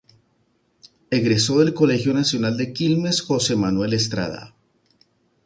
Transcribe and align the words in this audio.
Egresó 1.11 1.59
del 1.59 1.75
Colegio 1.75 2.11
Nacional 2.11 2.57
de 2.57 2.73
Quilmes 2.73 3.21
Jose 3.21 3.55
Manuel 3.55 3.93
Estrada. 3.93 4.55